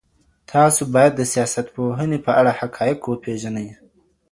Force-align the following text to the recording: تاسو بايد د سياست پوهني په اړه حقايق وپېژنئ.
تاسو 0.51 0.81
بايد 0.93 1.13
د 1.17 1.21
سياست 1.33 1.65
پوهني 1.75 2.19
په 2.25 2.31
اړه 2.39 2.51
حقايق 2.59 2.99
وپېژنئ. 3.05 3.67